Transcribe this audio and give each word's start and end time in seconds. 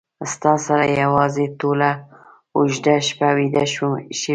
ستا 0.33 0.53
سره 0.65 0.83
یو 1.01 1.13
ځای 1.35 1.47
ټوله 1.59 1.89
اوږده 2.57 2.95
شپه 3.07 3.27
ویده 3.37 3.63
شوی 3.73 3.89
وم 3.91 4.01